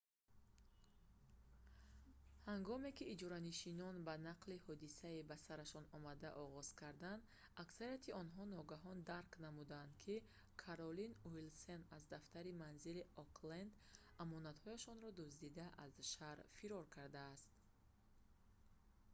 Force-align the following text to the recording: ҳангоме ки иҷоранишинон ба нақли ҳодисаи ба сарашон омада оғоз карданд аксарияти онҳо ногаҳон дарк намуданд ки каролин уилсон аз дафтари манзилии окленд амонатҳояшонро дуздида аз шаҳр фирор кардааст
ҳангоме 2.51 2.89
ки 2.97 3.05
иҷоранишинон 3.13 3.95
ба 4.07 4.13
нақли 4.29 4.63
ҳодисаи 4.67 5.27
ба 5.29 5.35
сарашон 5.45 5.85
омада 5.97 6.29
оғоз 6.45 6.67
карданд 6.81 7.23
аксарияти 7.63 8.15
онҳо 8.21 8.43
ногаҳон 8.57 8.97
дарк 9.11 9.31
намуданд 9.45 9.91
ки 10.03 10.15
каролин 10.63 11.11
уилсон 11.29 11.81
аз 11.95 12.03
дафтари 12.13 12.57
манзилии 12.63 13.09
окленд 13.23 13.71
амонатҳояшонро 14.23 15.09
дуздида 15.19 15.65
аз 15.85 15.93
шаҳр 16.13 16.37
фирор 16.57 16.85
кардааст 16.95 17.49